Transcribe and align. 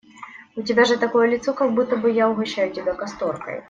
У 0.55 0.63
тебя 0.63 0.83
же 0.85 0.97
такое 0.97 1.27
лицо, 1.27 1.53
как 1.53 1.75
будто 1.75 1.95
бы 1.95 2.09
я 2.09 2.27
угощаю 2.27 2.73
тебя 2.73 2.95
касторкой. 2.95 3.59